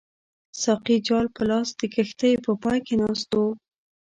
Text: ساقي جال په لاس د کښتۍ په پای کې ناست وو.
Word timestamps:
ساقي 0.61 0.95
جال 1.07 1.25
په 1.35 1.41
لاس 1.49 1.69
د 1.79 1.81
کښتۍ 1.93 2.33
په 2.45 2.51
پای 2.61 2.79
کې 2.85 2.95
ناست 3.01 3.29
وو. 3.37 3.47